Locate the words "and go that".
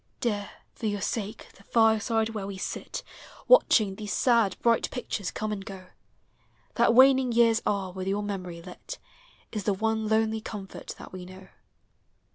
5.51-6.95